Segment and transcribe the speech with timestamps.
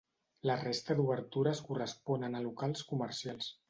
[0.49, 3.57] La resta d'obertures corresponen a locals comercials.